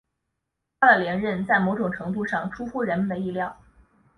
[0.79, 3.55] 他的连任在某种程度上出乎人们的意料。